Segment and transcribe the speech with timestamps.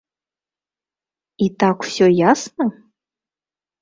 [1.47, 2.65] І так усё ясна?